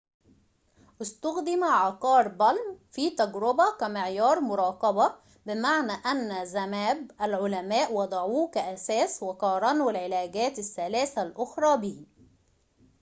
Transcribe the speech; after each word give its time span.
في 0.01 0.29
تجربة 0.29 0.91
palm 0.97 1.01
استُخدم 1.01 1.63
عقار 1.63 2.35
zmapp 2.37 3.79
كمعيار 3.79 4.39
مراقبة 4.39 5.13
بمعنى 5.45 5.91
أن 5.91 6.31
العلماء 7.21 7.93
وضعوه 7.93 8.47
كأساس 8.47 9.23
وقارنوا 9.23 9.91
العلاجات 9.91 10.59
الثلاثة 10.59 11.21
الأخرى 11.21 11.77
به 11.77 12.05